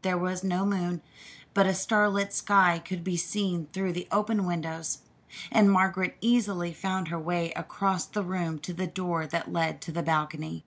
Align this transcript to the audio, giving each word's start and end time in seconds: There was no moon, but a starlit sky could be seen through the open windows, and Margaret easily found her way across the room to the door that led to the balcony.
There 0.00 0.16
was 0.16 0.42
no 0.42 0.64
moon, 0.64 1.02
but 1.52 1.66
a 1.66 1.74
starlit 1.74 2.32
sky 2.32 2.78
could 2.82 3.04
be 3.04 3.18
seen 3.18 3.66
through 3.74 3.92
the 3.92 4.08
open 4.10 4.46
windows, 4.46 5.00
and 5.52 5.70
Margaret 5.70 6.16
easily 6.22 6.72
found 6.72 7.08
her 7.08 7.18
way 7.18 7.52
across 7.52 8.06
the 8.06 8.22
room 8.24 8.58
to 8.60 8.72
the 8.72 8.86
door 8.86 9.26
that 9.26 9.52
led 9.52 9.82
to 9.82 9.92
the 9.92 10.02
balcony. 10.02 10.64